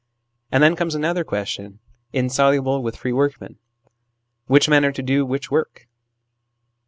[0.51, 1.77] And then comes another question,
[2.11, 3.59] in soluble with free workmen:
[4.47, 5.87] which men are to do which work